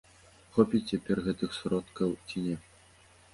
[0.53, 2.57] Хопіць цяпер гэтых сродкаў ці не?